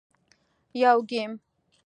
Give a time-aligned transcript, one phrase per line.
[0.81, 1.31] -یو ګېم 🎮